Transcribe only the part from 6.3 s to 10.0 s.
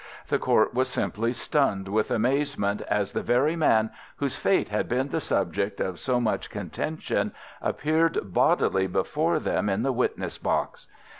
contention appeared bodily before them in the